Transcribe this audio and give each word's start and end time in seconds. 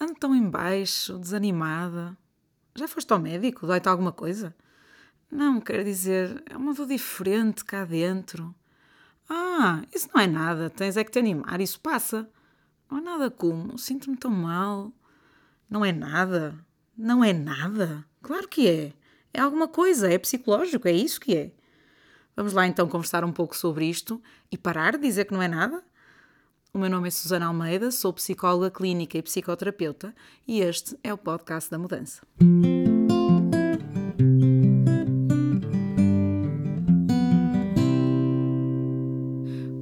Ando 0.00 0.14
tão 0.14 0.34
em 0.34 0.48
baixo, 0.48 1.18
desanimada. 1.18 2.16
Já 2.76 2.86
foste 2.86 3.12
ao 3.12 3.18
médico? 3.18 3.66
Dói-te 3.66 3.88
alguma 3.88 4.12
coisa? 4.12 4.54
Não, 5.30 5.60
quero 5.60 5.82
dizer, 5.82 6.40
é 6.46 6.56
uma 6.56 6.72
dor 6.72 6.86
diferente 6.86 7.64
cá 7.64 7.84
dentro. 7.84 8.54
Ah, 9.28 9.82
isso 9.92 10.08
não 10.14 10.22
é 10.22 10.26
nada, 10.26 10.70
tens 10.70 10.96
é 10.96 11.02
que 11.02 11.10
te 11.10 11.18
animar, 11.18 11.60
isso 11.60 11.80
passa. 11.80 12.30
Não 12.90 12.98
é 12.98 13.00
nada 13.00 13.30
como, 13.30 13.76
sinto-me 13.76 14.16
tão 14.16 14.30
mal. 14.30 14.92
Não 15.68 15.84
é 15.84 15.90
nada? 15.90 16.56
Não 16.96 17.22
é 17.22 17.32
nada? 17.32 18.04
Claro 18.22 18.48
que 18.48 18.68
é. 18.68 18.92
É 19.34 19.40
alguma 19.40 19.68
coisa, 19.68 20.10
é 20.10 20.16
psicológico, 20.16 20.88
é 20.88 20.92
isso 20.92 21.20
que 21.20 21.36
é. 21.36 21.52
Vamos 22.36 22.52
lá 22.52 22.66
então 22.66 22.88
conversar 22.88 23.24
um 23.24 23.32
pouco 23.32 23.56
sobre 23.56 23.84
isto 23.84 24.22
e 24.50 24.56
parar 24.56 24.92
de 24.92 25.02
dizer 25.02 25.24
que 25.24 25.34
não 25.34 25.42
é 25.42 25.48
nada? 25.48 25.82
O 26.72 26.78
meu 26.78 26.90
nome 26.90 27.08
é 27.08 27.10
Susana 27.10 27.46
Almeida, 27.46 27.90
sou 27.90 28.12
psicóloga 28.12 28.70
clínica 28.70 29.16
e 29.16 29.22
psicoterapeuta 29.22 30.14
e 30.46 30.60
este 30.60 30.98
é 31.02 31.12
o 31.12 31.16
podcast 31.16 31.70
da 31.70 31.78
mudança. 31.78 32.20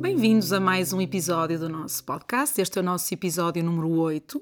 Bem-vindos 0.01 0.53
a 0.53 0.61
mais 0.61 0.93
um 0.93 1.01
episódio 1.01 1.59
do 1.59 1.69
nosso 1.69 2.05
podcast. 2.05 2.61
Este 2.61 2.79
é 2.79 2.83
o 2.83 2.85
nosso 2.85 3.13
episódio 3.13 3.65
número 3.65 3.91
8. 3.91 4.39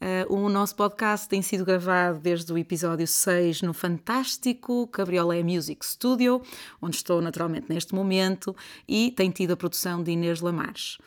Uh, 0.00 0.32
o 0.32 0.48
nosso 0.48 0.76
podcast 0.76 1.28
tem 1.28 1.42
sido 1.42 1.64
gravado 1.64 2.20
desde 2.20 2.52
o 2.52 2.58
episódio 2.58 3.06
6 3.06 3.62
no 3.62 3.74
fantástico 3.74 4.86
Cabriolé 4.88 5.42
Music 5.42 5.84
Studio, 5.84 6.40
onde 6.80 6.96
estou 6.96 7.20
naturalmente 7.20 7.66
neste 7.68 7.94
momento, 7.94 8.54
e 8.86 9.10
tem 9.12 9.30
tido 9.30 9.52
a 9.52 9.56
produção 9.56 10.00
de 10.02 10.12
Inês 10.12 10.40
Lamares. 10.40 10.98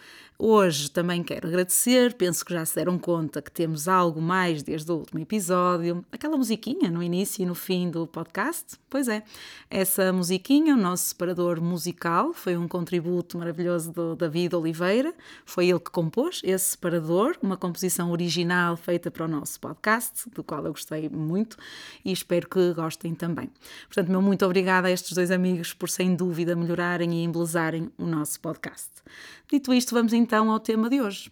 Hoje 0.43 0.89
também 0.89 1.21
quero 1.21 1.47
agradecer, 1.47 2.15
penso 2.15 2.43
que 2.43 2.51
já 2.51 2.65
se 2.65 2.73
deram 2.73 2.97
conta 2.97 3.43
que 3.43 3.51
temos 3.51 3.87
algo 3.87 4.19
mais 4.19 4.63
desde 4.63 4.91
o 4.91 4.95
último 4.95 5.19
episódio. 5.19 6.03
Aquela 6.11 6.35
musiquinha 6.35 6.89
no 6.89 7.03
início 7.03 7.43
e 7.43 7.45
no 7.45 7.53
fim 7.53 7.91
do 7.91 8.07
podcast? 8.07 8.75
Pois 8.89 9.07
é, 9.07 9.21
essa 9.69 10.11
musiquinha, 10.11 10.73
o 10.73 10.77
nosso 10.77 11.09
separador 11.09 11.61
musical, 11.61 12.33
foi 12.33 12.57
um 12.57 12.67
contributo 12.67 13.37
maravilhoso 13.37 13.91
do 13.91 14.15
David 14.15 14.55
Oliveira. 14.55 15.13
Foi 15.45 15.67
ele 15.67 15.79
que 15.79 15.91
compôs 15.91 16.41
esse 16.43 16.71
separador, 16.71 17.37
uma 17.39 17.55
composição 17.55 18.09
original 18.09 18.75
feita 18.75 19.11
para 19.11 19.25
o 19.25 19.27
nosso 19.27 19.59
podcast, 19.59 20.27
do 20.31 20.43
qual 20.43 20.65
eu 20.65 20.71
gostei 20.71 21.07
muito 21.07 21.55
e 22.03 22.11
espero 22.11 22.49
que 22.49 22.73
gostem 22.73 23.13
também. 23.13 23.47
Portanto, 23.85 24.09
meu 24.09 24.23
muito 24.23 24.43
obrigada 24.43 24.87
a 24.87 24.91
estes 24.91 25.11
dois 25.13 25.29
amigos 25.29 25.71
por, 25.71 25.87
sem 25.87 26.15
dúvida, 26.15 26.55
melhorarem 26.55 27.13
e 27.13 27.23
embelezarem 27.23 27.91
o 27.95 28.07
nosso 28.07 28.39
podcast. 28.39 28.89
Dito 29.47 29.73
isto, 29.73 29.93
vamos 29.93 30.13
então 30.13 30.30
ao 30.33 30.59
tema 30.59 30.89
de 30.89 31.01
hoje. 31.01 31.29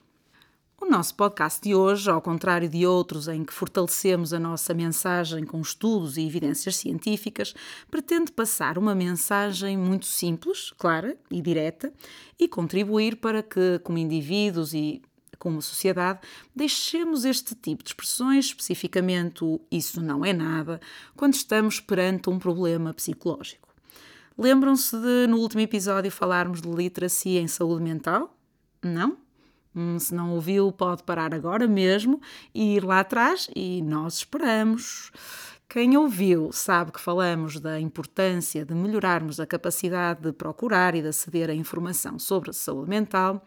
O 0.81 0.86
nosso 0.86 1.16
podcast 1.16 1.61
de 1.61 1.73
hoje, 1.73 2.09
ao 2.09 2.22
contrário 2.22 2.67
de 2.67 2.86
outros 2.86 3.30
em 3.30 3.45
que 3.45 3.53
fortalecemos 3.53 4.33
a 4.33 4.39
nossa 4.39 4.73
mensagem 4.73 5.45
com 5.45 5.61
estudos 5.61 6.17
e 6.17 6.25
evidências 6.25 6.75
científicas, 6.75 7.53
pretende 7.89 8.31
passar 8.31 8.78
uma 8.78 8.94
mensagem 8.94 9.78
muito 9.78 10.06
simples, 10.06 10.72
clara 10.78 11.17
e 11.31 11.41
direta 11.41 11.94
e 12.38 12.47
contribuir 12.47 13.16
para 13.16 13.41
que, 13.41 13.80
como 13.80 13.97
indivíduos 13.97 14.73
e 14.73 15.02
como 15.38 15.61
sociedade, 15.61 16.19
deixemos 16.53 17.23
este 17.23 17.56
tipo 17.56 17.84
de 17.84 17.91
expressões, 17.91 18.47
especificamente 18.47 19.45
o 19.45 19.61
isso 19.72 20.02
não 20.02 20.25
é 20.25 20.34
nada, 20.34 20.81
quando 21.16 21.36
estamos 21.36 21.80
perante 21.80 22.30
um 22.30 22.38
problema 22.38 22.94
psicológico. 22.94 23.69
Lembram-se 24.38 24.97
de, 24.97 25.28
no 25.28 25.38
último 25.38 25.61
episódio, 25.61 26.11
falarmos 26.11 26.61
de 26.61 26.69
literacia 26.69 27.39
em 27.39 27.47
saúde 27.47 27.81
mental? 27.81 28.36
Não? 28.83 29.17
Hum, 29.75 29.99
se 29.99 30.13
não 30.13 30.33
ouviu, 30.33 30.72
pode 30.72 31.03
parar 31.03 31.33
agora 31.33 31.67
mesmo 31.67 32.22
e 32.53 32.75
ir 32.75 32.83
lá 32.83 33.02
atrás 33.02 33.49
e 33.55 33.81
nós 33.81 34.16
esperamos. 34.16 35.11
Quem 35.72 35.95
ouviu 35.95 36.52
sabe 36.52 36.91
que 36.91 37.00
falamos 37.00 37.59
da 37.59 37.80
importância 37.80 38.66
de 38.66 38.73
melhorarmos 38.73 39.39
a 39.39 39.45
capacidade 39.45 40.19
de 40.22 40.34
procurar 40.34 40.95
e 40.95 41.01
de 41.03 41.09
aceder 41.09 41.47
a 41.47 41.53
informação 41.53 42.18
sobre 42.18 42.50
a 42.50 42.53
saúde 42.53 42.89
mental, 42.89 43.45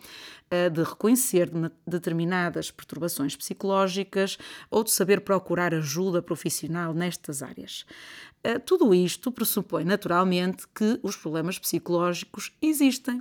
de 0.72 0.84
reconhecer 0.84 1.50
determinadas 1.84 2.71
perturbações 2.71 3.34
psicológicas 3.34 4.38
ou 4.71 4.84
de 4.84 4.92
saber 4.92 5.22
procurar 5.22 5.75
ajuda 5.75 6.22
profissional 6.22 6.94
nestas 6.94 7.42
áreas. 7.42 7.84
Eh, 8.44 8.59
tudo 8.60 8.94
isto 8.94 9.32
pressupõe 9.32 9.82
naturalmente 9.82 10.69
que 10.72 11.00
os 11.03 11.16
problemas 11.16 11.59
psicológicos 11.59 12.53
existem. 12.62 13.21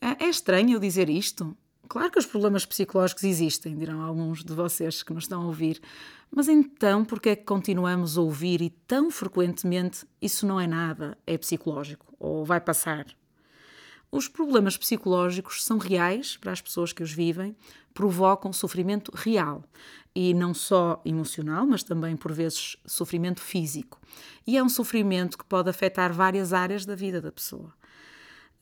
Eh, 0.00 0.24
é 0.24 0.28
estranho 0.28 0.72
eu 0.72 0.80
dizer 0.80 1.08
isto? 1.08 1.56
Claro 1.88 2.10
que 2.10 2.18
os 2.18 2.26
problemas 2.26 2.66
psicológicos 2.66 3.24
existem, 3.24 3.74
dirão 3.76 4.02
alguns 4.02 4.44
de 4.44 4.52
vocês 4.52 5.02
que 5.02 5.14
nos 5.14 5.24
estão 5.24 5.42
a 5.42 5.46
ouvir, 5.46 5.80
mas 6.30 6.46
então 6.46 7.02
por 7.04 7.18
que 7.18 7.30
é 7.30 7.36
que 7.36 7.44
continuamos 7.44 8.18
a 8.18 8.20
ouvir 8.20 8.60
e 8.60 8.68
tão 8.68 9.10
frequentemente 9.10 10.06
isso 10.20 10.46
não 10.46 10.60
é 10.60 10.66
nada, 10.66 11.16
é 11.26 11.38
psicológico 11.38 12.14
ou 12.18 12.44
vai 12.44 12.60
passar? 12.60 13.06
Os 14.10 14.28
problemas 14.28 14.76
psicológicos 14.76 15.64
são 15.64 15.78
reais 15.78 16.36
para 16.36 16.52
as 16.52 16.60
pessoas 16.60 16.92
que 16.92 17.02
os 17.02 17.12
vivem, 17.12 17.56
provocam 17.92 18.52
sofrimento 18.52 19.10
real 19.14 19.64
e 20.14 20.32
não 20.32 20.54
só 20.54 21.00
emocional, 21.04 21.66
mas 21.66 21.82
também 21.82 22.16
por 22.16 22.32
vezes 22.32 22.76
sofrimento 22.86 23.40
físico. 23.40 24.00
E 24.46 24.56
é 24.56 24.62
um 24.62 24.68
sofrimento 24.68 25.36
que 25.36 25.44
pode 25.44 25.68
afetar 25.68 26.12
várias 26.12 26.52
áreas 26.52 26.86
da 26.86 26.94
vida 26.94 27.20
da 27.20 27.32
pessoa. 27.32 27.72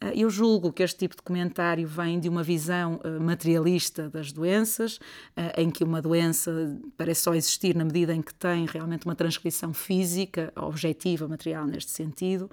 Ah, 0.01 0.13
eu 0.15 0.29
julgo 0.29 0.73
que 0.73 0.83
este 0.83 0.99
tipo 0.99 1.17
de 1.17 1.23
comentário 1.23 1.87
vem 1.87 2.21
de 2.21 2.29
uma 2.29 2.43
visão 2.43 3.01
ah, 3.03 3.19
materialista 3.19 4.11
das 4.11 4.31
doenças, 4.31 4.99
ah, 5.37 5.53
em 5.57 5.71
que 5.71 5.83
uma 5.83 6.03
doença 6.03 6.79
parece 6.97 7.23
só 7.23 7.35
existir 7.35 7.75
na 7.75 7.85
medida 7.85 8.15
em 8.15 8.21
que 8.21 8.35
tem 8.35 8.67
realmente 8.67 9.07
uma 9.07 9.15
transcrição 9.15 9.73
física, 9.73 10.53
objetiva, 10.55 11.27
material 11.27 11.67
neste 11.67 11.91
sentido, 11.91 12.51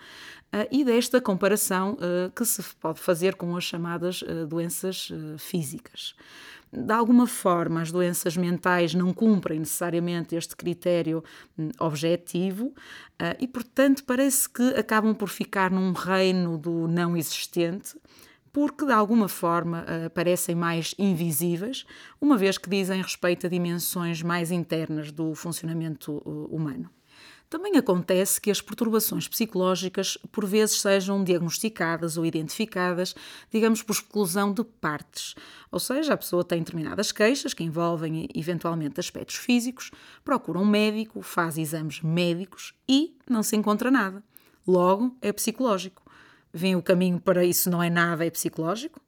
e 0.72 0.86
desta 0.86 1.20
comparação 1.20 1.98
que 2.36 2.46
se 2.46 2.62
pode 2.76 3.00
fazer 3.00 3.34
com 3.34 3.58
as 3.58 3.64
chamadas 3.64 4.24
doenças 4.48 5.10
físicas 5.40 6.16
de 6.76 6.92
alguma 6.92 7.28
forma, 7.28 7.82
as 7.82 7.92
doenças 7.92 8.36
mentais 8.36 8.96
não 8.96 9.14
cumprem 9.14 9.60
necessariamente 9.60 10.36
este 10.36 10.56
critério 10.56 11.24
hum, 11.58 11.70
objetivo 11.80 12.66
uh, 12.66 13.36
e, 13.40 13.48
portanto, 13.48 14.04
parece 14.04 14.50
que 14.50 14.70
acabam 14.70 15.14
por 15.14 15.30
ficar 15.30 15.70
num 15.70 15.92
reino 15.92 16.58
do 16.58 16.88
não 16.88 17.16
existente, 17.16 17.96
porque 18.52 18.86
de 18.86 18.92
alguma 18.92 19.28
forma 19.28 19.84
uh, 19.84 20.10
parecem 20.10 20.56
mais 20.56 20.96
invisíveis, 20.98 21.86
uma 22.20 22.38
vez 22.38 22.58
que 22.58 22.70
dizem 22.70 23.02
respeito 23.02 23.46
a 23.46 23.50
dimensões 23.50 24.24
mais 24.24 24.50
internas 24.50 25.12
do 25.12 25.36
funcionamento 25.36 26.24
uh, 26.26 26.56
humano. 26.56 26.90
Também 27.54 27.78
acontece 27.78 28.42
que 28.42 28.50
as 28.50 28.60
perturbações 28.62 29.28
psicológicas 29.28 30.18
por 30.32 30.44
vezes 30.44 30.82
sejam 30.82 31.24
diagnosticadas 31.24 32.18
ou 32.18 32.26
identificadas, 32.26 33.14
digamos, 33.52 33.84
por 33.84 33.94
exclusão 33.94 34.52
de 34.52 34.64
partes. 34.64 35.36
Ou 35.72 35.80
seja, 35.80 36.16
a 36.16 36.18
pessoa 36.18 36.44
tem 36.44 36.58
determinadas 36.58 37.12
queixas 37.12 37.54
que 37.54 37.64
envolvem 37.64 38.28
eventualmente 38.34 39.00
aspectos 39.00 39.36
físicos, 39.36 39.92
procura 40.26 40.58
um 40.58 40.66
médico, 40.66 41.22
faz 41.22 41.60
exames 41.60 42.02
médicos 42.02 42.74
e 42.90 43.16
não 43.30 43.44
se 43.44 43.56
encontra 43.56 43.92
nada. 43.92 44.24
Logo, 44.66 45.16
é 45.22 45.32
psicológico. 45.32 46.02
Vem 46.52 46.76
o 46.76 46.82
caminho 46.82 47.20
para 47.20 47.46
isso 47.46 47.70
não 47.70 47.84
é 47.84 47.90
nada, 47.90 48.26
é 48.26 48.32
psicológico? 48.32 49.00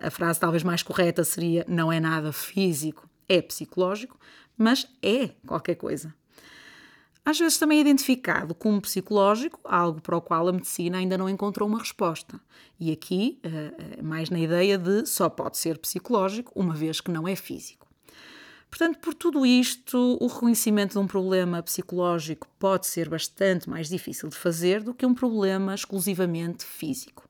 A 0.00 0.08
frase 0.08 0.38
talvez 0.38 0.62
mais 0.62 0.84
correta 0.84 1.24
seria 1.24 1.64
não 1.66 1.92
é 1.92 1.98
nada 1.98 2.32
físico, 2.32 3.10
é 3.28 3.42
psicológico, 3.42 4.16
mas 4.56 4.86
é 5.02 5.30
qualquer 5.44 5.74
coisa 5.74 6.14
às 7.26 7.40
vezes 7.40 7.58
também 7.58 7.78
é 7.78 7.80
identificado 7.80 8.54
como 8.54 8.80
psicológico, 8.80 9.58
algo 9.64 10.00
para 10.00 10.16
o 10.16 10.20
qual 10.20 10.46
a 10.46 10.52
medicina 10.52 10.98
ainda 10.98 11.18
não 11.18 11.28
encontrou 11.28 11.68
uma 11.68 11.80
resposta. 11.80 12.40
E 12.78 12.92
aqui, 12.92 13.40
eh, 13.42 13.74
eh, 13.98 14.02
mais 14.02 14.30
na 14.30 14.38
ideia 14.38 14.78
de 14.78 15.04
só 15.06 15.28
pode 15.28 15.56
ser 15.56 15.76
psicológico, 15.78 16.52
uma 16.54 16.72
vez 16.72 17.00
que 17.00 17.10
não 17.10 17.26
é 17.26 17.34
físico. 17.34 17.84
Portanto, 18.70 19.00
por 19.00 19.12
tudo 19.12 19.44
isto, 19.44 20.16
o 20.20 20.28
reconhecimento 20.28 20.92
de 20.92 20.98
um 20.98 21.06
problema 21.08 21.60
psicológico 21.64 22.46
pode 22.60 22.86
ser 22.86 23.08
bastante 23.08 23.68
mais 23.68 23.88
difícil 23.88 24.28
de 24.28 24.36
fazer 24.36 24.84
do 24.84 24.94
que 24.94 25.04
um 25.04 25.14
problema 25.14 25.74
exclusivamente 25.74 26.64
físico. 26.64 27.28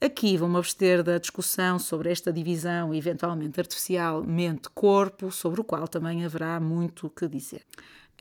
Aqui 0.00 0.38
vou-me 0.38 0.56
abster 0.56 1.02
da 1.02 1.18
discussão 1.18 1.78
sobre 1.78 2.10
esta 2.10 2.32
divisão, 2.32 2.94
eventualmente 2.94 3.60
artificial, 3.60 4.22
mente-corpo, 4.22 5.30
sobre 5.30 5.60
o 5.60 5.64
qual 5.64 5.86
também 5.86 6.24
haverá 6.24 6.58
muito 6.58 7.10
que 7.10 7.28
dizer. 7.28 7.62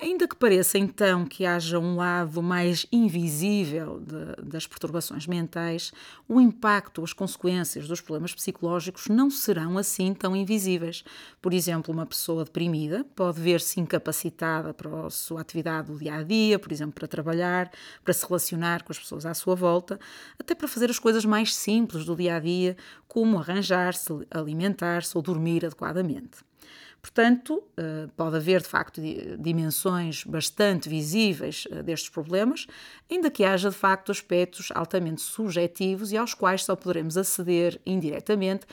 Ainda 0.02 0.28
que 0.28 0.36
pareça 0.36 0.78
então 0.78 1.26
que 1.26 1.46
haja 1.46 1.80
um 1.80 1.96
lado 1.96 2.44
mais 2.44 2.86
invisível 2.92 4.02
de, 4.02 4.44
das 4.44 4.68
perturbações 4.68 5.26
mentais, 5.26 5.94
o 6.28 6.42
impacto, 6.42 7.02
as 7.02 7.14
consequências 7.14 7.88
dos 7.88 8.02
problemas 8.02 8.36
psicológicos 8.36 9.08
não 9.08 9.30
serão 9.30 9.78
assim 9.78 10.14
tão 10.14 10.36
invisíveis. 10.36 11.02
Por 11.42 11.54
exemplo, 11.54 11.94
uma 11.94 12.06
pessoa 12.06 12.44
deprimida 12.44 13.06
pode 13.16 13.40
ver-se 13.40 13.80
incapacitada 13.80 14.74
para 14.74 15.08
a 15.08 15.10
sua 15.10 15.40
atividade 15.40 15.90
do 15.90 15.98
dia 15.98 16.16
a 16.16 16.24
dia, 16.24 16.60
por 16.60 16.74
exemplo, 16.74 16.94
para 16.96 17.08
trabalhar, 17.08 17.72
para 18.04 18.14
se 18.14 18.28
relacionar 18.28 18.84
com 18.84 18.92
as 18.92 19.00
pessoas 19.00 19.26
à 19.26 19.34
sua 19.34 19.56
volta, 19.56 19.98
até 20.38 20.54
para 20.54 20.68
fazer 20.68 20.90
as 20.90 21.00
coisas 21.00 21.24
mais 21.24 21.56
simples 21.56 22.04
do 22.04 22.18
dia 22.18 22.36
a 22.36 22.40
dia, 22.42 22.76
como 23.08 23.40
arranjar-se, 23.40 24.12
alimentar-se 24.30 25.16
ou 25.16 25.24
dormir 25.24 25.66
adequadamente. 25.66 26.44
Portanto, 27.06 27.62
pode 28.18 28.36
haver 28.36 28.64
de 28.64 28.68
facto 28.68 29.00
dimensões 29.38 30.24
bastante 30.24 30.90
visíveis 30.90 31.68
destes 31.84 32.10
problemas, 32.10 32.66
ainda 33.08 33.30
que 33.30 33.44
haja 33.44 33.70
de 33.70 33.76
facto 33.76 34.12
aspectos 34.12 34.70
altamente 34.74 35.22
subjetivos 35.22 36.12
e 36.12 36.18
aos 36.18 36.34
quais 36.34 36.64
só 36.64 36.76
poderemos 36.76 37.16
aceder 37.16 37.80
indiretamente 37.86 38.66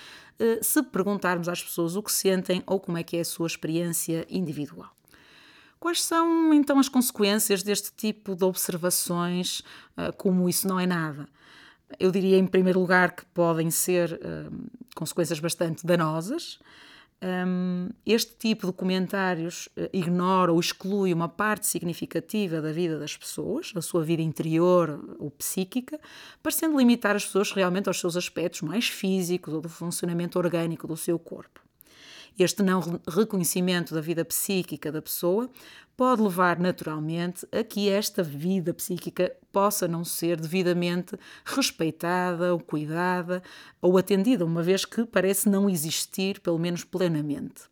se 0.63 0.83
perguntarmos 0.85 1.47
às 1.47 1.63
pessoas 1.63 1.95
o 1.95 2.03
que 2.03 2.11
sentem 2.11 2.63
ou 2.67 2.81
como 2.81 2.97
é 2.97 3.03
que 3.03 3.19
é 3.19 3.21
a 3.21 3.25
sua 3.25 3.47
experiência 3.47 4.27
individual. 4.31 4.91
Quais 5.79 6.03
são 6.03 6.55
então 6.55 6.79
as 6.79 6.89
consequências 6.89 7.63
deste 7.63 7.93
tipo 7.93 8.35
de 8.35 8.45
observações, 8.45 9.61
como 10.17 10.49
isso 10.49 10.67
não 10.67 10.81
é 10.81 10.87
nada? 10.87 11.29
Eu 12.01 12.11
diria, 12.11 12.39
em 12.39 12.47
primeiro 12.47 12.81
lugar, 12.81 13.15
que 13.15 13.27
podem 13.27 13.71
ser 13.71 14.19
consequências 14.97 15.39
bastante 15.39 15.87
danosas. 15.87 16.59
Um, 17.23 17.91
este 18.05 18.35
tipo 18.35 18.67
de 18.67 18.73
comentários 18.73 19.69
uh, 19.77 19.89
ignora 19.93 20.51
ou 20.51 20.59
exclui 20.59 21.15
uma 21.15 21.29
parte 21.29 21.69
significativa 21.69 22.61
da 22.61 22.73
vida 22.73 22.99
das 22.99 23.17
pessoas, 23.17 23.73
a 23.77 23.81
sua 23.81 24.03
vida 24.03 24.21
interior 24.21 25.17
ou 25.21 25.31
psíquica, 25.31 26.01
parecendo 26.43 26.77
limitar 26.77 27.15
as 27.15 27.25
pessoas 27.25 27.53
realmente 27.53 27.87
aos 27.87 28.01
seus 28.01 28.17
aspectos 28.17 28.63
mais 28.63 28.89
físicos 28.89 29.55
ou 29.55 29.61
do 29.61 29.69
funcionamento 29.69 30.37
orgânico 30.37 30.89
do 30.89 30.97
seu 30.97 31.17
corpo. 31.17 31.61
Este 32.39 32.63
não 32.63 33.01
reconhecimento 33.07 33.95
da 33.95 34.01
vida 34.01 34.25
psíquica 34.25 34.91
da 34.91 35.03
pessoa 35.03 35.51
pode 35.97 36.23
levar 36.23 36.59
naturalmente 36.59 37.47
a 37.53 37.63
que 37.63 37.89
esta 37.89 38.23
vida 38.23 38.73
psíquica 38.73 39.33
possa 39.53 39.87
não 39.87 40.05
ser 40.05 40.41
devidamente 40.41 41.17
respeitada 41.45 42.53
ou 42.53 42.59
cuidada 42.59 43.43
ou 43.81 43.99
atendida, 43.99 44.45
uma 44.45 44.63
vez 44.63 44.85
que 44.85 45.05
parece 45.05 45.49
não 45.49 45.69
existir, 45.69 46.41
pelo 46.41 46.59
menos 46.59 46.85
plenamente. 46.85 47.71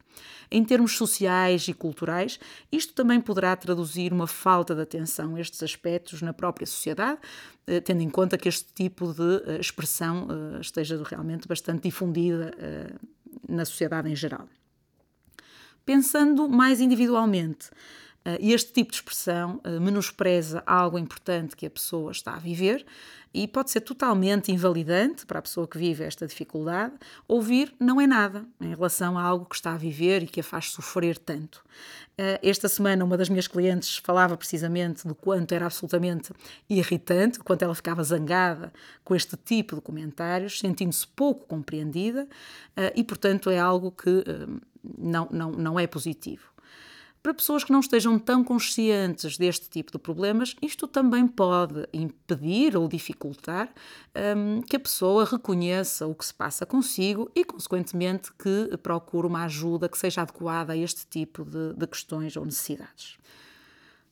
Em 0.50 0.64
termos 0.64 0.96
sociais 0.96 1.69
e 1.69 1.72
culturais, 1.72 2.38
isto 2.72 2.93
também 2.93 3.20
poderá 3.20 3.55
traduzir 3.55 4.12
uma 4.12 4.26
falta 4.26 4.75
de 4.75 4.82
atenção 4.82 5.37
a 5.37 5.40
estes 5.40 5.62
aspectos 5.62 6.20
na 6.22 6.32
própria 6.32 6.67
sociedade, 6.67 7.20
eh, 7.69 7.81
tendo 7.81 8.02
em 8.02 8.11
conta 8.11 8.37
que 8.37 8.49
este 8.49 8.72
tipo 8.75 9.14
de 9.14 9.43
eh, 9.46 9.61
expressão 9.61 10.26
eh, 10.28 10.61
esteja 10.61 11.00
realmente 11.05 11.46
bastante 11.46 11.84
difundida 11.84 12.52
na 13.50 13.64
sociedade 13.64 14.08
em 14.08 14.17
geral. 14.17 14.49
Pensando 15.85 16.49
mais 16.49 16.81
individualmente, 16.81 17.70
eh, 18.25 18.38
este 18.40 18.72
tipo 18.72 18.90
de 18.90 18.96
expressão 18.96 19.61
eh, 19.64 19.78
menospreza 19.78 20.62
algo 20.67 20.99
importante 20.99 21.56
que 21.56 21.67
a 21.67 21.70
pessoa 21.70 22.12
está 22.12 22.34
a 22.34 22.38
viver 22.38 22.84
e 23.32 23.46
pode 23.46 23.70
ser 23.70 23.81
totalmente 23.81 24.50
invalidante 24.50 25.25
para 25.25 25.38
a 25.38 25.43
pessoa 25.43 25.67
que 25.67 25.78
vive 25.78 26.05
esta 26.05 26.26
dificuldade. 26.26 26.93
Ouvir 27.26 27.72
não 27.78 28.00
é 28.00 28.06
nada 28.06 28.44
em 28.61 28.75
relação 28.75 29.17
a 29.17 29.22
algo 29.22 29.46
que 29.46 29.55
está 29.55 29.72
a 29.72 29.76
viver 29.76 30.22
e 30.22 30.26
que 30.26 30.40
a 30.40 30.43
faz 30.43 30.70
sofrer 30.70 31.17
tanto. 31.17 31.64
Eh, 32.19 32.40
esta 32.43 32.69
semana, 32.69 33.05
uma 33.05 33.17
das 33.17 33.31
minhas 33.31 33.49
clientes 33.49 33.96
falava 33.99 34.37
precisamente 34.37 35.06
do 35.08 35.14
quanto 35.14 35.52
era 35.52 35.64
absolutamente 35.64 36.32
irritante, 36.69 37.40
o 37.40 37.44
quanto 37.44 37.62
ela 37.62 37.75
ficava 37.75 38.02
zangada 38.02 38.70
com 39.02 39.14
este 39.14 39.37
tipo 39.37 39.76
de 39.76 39.81
comentários, 39.81 40.58
sentindo-se 40.58 41.06
pouco 41.06 41.46
compreendida 41.46 42.28
e, 42.94 43.05
portanto, 43.05 43.50
é 43.50 43.58
algo 43.58 43.90
que 43.90 44.25
não, 44.82 45.28
não, 45.31 45.52
não 45.52 45.78
é 45.78 45.87
positivo. 45.87 46.50
Para 47.22 47.34
pessoas 47.34 47.62
que 47.62 47.70
não 47.70 47.81
estejam 47.81 48.19
tão 48.19 48.43
conscientes 48.43 49.37
deste 49.37 49.69
tipo 49.69 49.93
de 49.93 49.99
problemas, 49.99 50.56
isto 50.62 50.88
também 50.88 51.26
pode 51.26 51.87
impedir 51.93 52.75
ou 52.75 52.88
dificultar 52.88 53.70
um, 54.37 54.62
que 54.62 54.76
a 54.76 54.81
pessoa 54.81 55.26
reconheça 55.26 56.06
o 56.06 56.14
que 56.14 56.25
se 56.25 56.32
passa 56.32 56.64
consigo 56.64 57.31
e, 57.34 57.44
consequentemente, 57.44 58.32
que 58.32 58.75
procure 58.78 59.26
uma 59.26 59.44
ajuda 59.44 59.87
que 59.87 59.99
seja 59.99 60.22
adequada 60.22 60.72
a 60.72 60.76
este 60.76 61.06
tipo 61.06 61.44
de, 61.44 61.75
de 61.75 61.87
questões 61.87 62.37
ou 62.38 62.44
necessidades. 62.46 63.19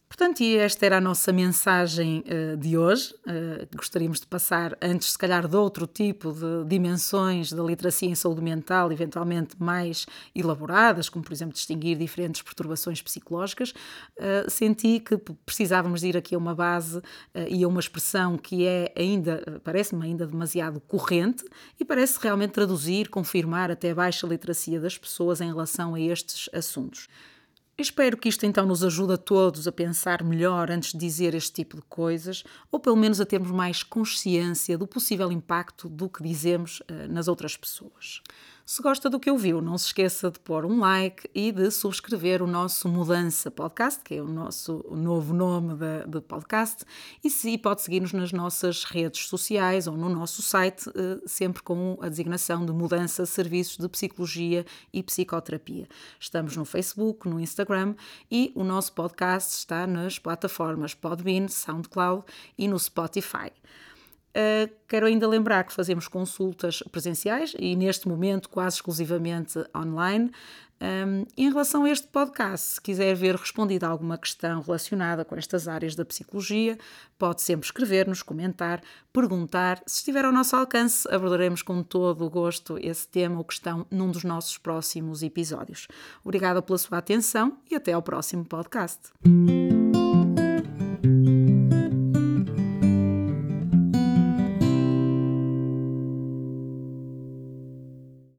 Portanto, 0.09 0.41
e 0.41 0.57
esta 0.57 0.87
era 0.87 0.97
a 0.97 1.01
nossa 1.01 1.33
mensagem 1.33 2.25
uh, 2.27 2.57
de 2.57 2.79
hoje. 2.79 3.15
Uh, 3.27 3.69
gostaríamos 3.77 4.19
de 4.19 4.27
passar, 4.27 4.77
antes, 4.81 5.13
se 5.13 5.19
calhar, 5.19 5.47
de 5.47 5.55
outro 5.55 5.87
tipo 5.87 6.33
de 6.33 6.65
dimensões 6.67 7.53
da 7.53 7.63
literacia 7.63 8.09
em 8.09 8.15
saúde 8.15 8.41
mental, 8.41 8.91
eventualmente 8.91 9.55
mais 9.59 10.07
elaboradas, 10.35 11.11
como, 11.11 11.23
por 11.23 11.33
exemplo, 11.33 11.53
distinguir 11.53 11.99
diferentes 11.99 12.41
perturbações 12.41 13.03
psicológicas. 13.03 13.71
Uh, 14.17 14.51
senti 14.51 14.99
que 14.99 15.19
precisávamos 15.45 16.03
ir 16.03 16.17
aqui 16.17 16.35
a 16.35 16.39
uma 16.39 16.55
base 16.55 17.03
e 17.49 17.63
a 17.63 17.69
uma 17.69 17.81
expressão 17.81 18.39
que 18.39 18.67
é 18.67 18.93
ainda, 18.97 19.61
parece-me 19.63 20.05
ainda 20.07 20.27
demasiado 20.27 20.81
corrente 20.81 21.45
e 21.79 21.85
parece 21.85 22.19
realmente 22.21 22.53
traduzir, 22.53 23.09
confirmar 23.09 23.71
até 23.71 23.91
a 23.91 23.95
baixa 23.95 24.27
literacia 24.27 24.81
das 24.81 24.97
pessoas 24.97 25.41
em 25.41 25.49
relação 25.49 25.95
a 25.95 26.01
estes 26.01 26.49
assuntos. 26.53 27.09
Espero 27.81 28.17
que 28.17 28.29
isto 28.29 28.45
então 28.45 28.67
nos 28.67 28.83
ajude 28.83 29.13
a 29.13 29.17
todos 29.17 29.69
a 29.69 29.71
pensar 29.71 30.25
melhor 30.25 30.69
antes 30.69 30.91
de 30.91 30.99
dizer 30.99 31.33
este 31.33 31.53
tipo 31.53 31.77
de 31.77 31.83
coisas, 31.83 32.43
ou 32.73 32.81
pelo 32.81 32.97
menos 32.97 33.21
a 33.21 33.25
termos 33.25 33.53
mais 33.53 33.85
consciência 33.85 34.77
do 34.77 34.85
possível 34.85 35.31
impacto 35.31 35.89
do 35.89 36.09
que 36.09 36.21
dizemos 36.21 36.81
uh, 36.81 37.07
nas 37.09 37.29
outras 37.29 37.57
pessoas. 37.57 38.21
Se 38.71 38.83
gosta 38.83 39.09
do 39.09 39.19
que 39.19 39.31
ouviu, 39.31 39.63
não 39.63 39.79
se 39.79 39.87
esqueça 39.87 40.31
de 40.31 40.39
pôr 40.39 40.67
um 40.67 40.79
like 40.79 41.27
e 41.35 41.51
de 41.51 41.71
subscrever 41.71 42.43
o 42.43 42.47
nosso 42.47 42.87
Mudança 42.87 43.51
Podcast, 43.51 44.05
que 44.05 44.17
é 44.17 44.23
o 44.23 44.29
nosso 44.29 44.85
novo 44.91 45.33
nome 45.33 45.73
do 46.07 46.21
podcast, 46.21 46.85
e 47.25 47.31
se 47.31 47.57
pode 47.57 47.81
seguir-nos 47.81 48.13
nas 48.13 48.31
nossas 48.31 48.85
redes 48.85 49.27
sociais 49.27 49.87
ou 49.87 49.97
no 49.97 50.11
nosso 50.11 50.43
site, 50.43 50.87
eh, 50.91 51.19
sempre 51.25 51.63
com 51.63 51.97
a 52.03 52.11
designação 52.11 52.67
de 52.67 52.71
Mudança 52.71 53.25
Serviços 53.25 53.79
de 53.79 53.89
Psicologia 53.89 54.67
e 54.93 55.03
Psicoterapia. 55.03 55.89
Estamos 56.21 56.55
no 56.55 56.67
Facebook, 56.67 57.27
no 57.27 57.41
Instagram 57.41 57.95
e 58.31 58.53
o 58.55 58.63
nosso 58.65 58.93
podcast 58.93 59.57
está 59.57 59.87
nas 59.87 60.19
plataformas 60.19 60.93
Podbean, 60.93 61.49
SoundCloud 61.49 62.23
e 62.59 62.69
no 62.69 62.79
Spotify. 62.79 63.51
Uh, 64.29 64.73
quero 64.87 65.07
ainda 65.07 65.27
lembrar 65.27 65.65
que 65.65 65.73
fazemos 65.73 66.07
consultas 66.07 66.83
presenciais 66.93 67.55
e 67.59 67.75
neste 67.75 68.07
momento 68.07 68.49
quase 68.49 68.77
exclusivamente 68.77 69.59
online. 69.75 70.31
Um, 70.81 71.25
em 71.37 71.49
relação 71.49 71.85
a 71.85 71.91
este 71.91 72.07
podcast, 72.07 72.75
se 72.75 72.81
quiser 72.81 73.15
ver 73.15 73.35
respondida 73.35 73.89
alguma 73.89 74.17
questão 74.17 74.61
relacionada 74.61 75.25
com 75.25 75.35
estas 75.35 75.67
áreas 75.67 75.97
da 75.97 76.05
psicologia, 76.05 76.79
pode 77.19 77.43
sempre 77.43 77.67
escrever-nos, 77.67 78.23
comentar, 78.23 78.81
perguntar. 79.13 79.83
Se 79.87 79.99
estiver 79.99 80.25
ao 80.25 80.33
nosso 80.33 80.55
alcance, 80.55 81.09
abordaremos 81.13 81.63
com 81.63 81.83
todo 81.83 82.25
o 82.25 82.31
gosto 82.31 82.79
esse 82.81 83.09
tema 83.09 83.39
ou 83.39 83.45
questão 83.45 83.87
num 83.91 84.11
dos 84.11 84.23
nossos 84.23 84.57
próximos 84.57 85.23
episódios. 85.23 85.89
Obrigada 86.23 86.63
pela 86.63 86.79
sua 86.79 86.99
atenção 86.99 87.59
e 87.69 87.75
até 87.75 87.93
ao 87.93 88.03
próximo 88.03 88.45
podcast. 88.45 89.11